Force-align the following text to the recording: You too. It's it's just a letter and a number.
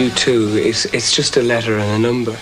You 0.00 0.08
too. 0.12 0.56
It's 0.56 0.86
it's 0.94 1.12
just 1.12 1.36
a 1.36 1.42
letter 1.42 1.78
and 1.78 1.90
a 1.92 1.98
number. 1.98 2.34